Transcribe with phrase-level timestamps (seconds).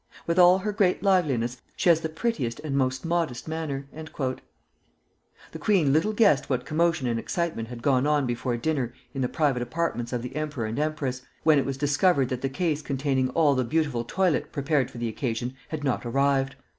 [0.25, 5.93] With all her great liveliness she has the prettiest and most modest manner." The queen
[5.93, 10.11] little guessed what commotion and excitement had gone on before dinner in the private apartments
[10.11, 13.63] of the emperor and empress, when it was discovered that the case containing all the
[13.63, 16.55] beautiful toilet prepared for the occasion had not arrived.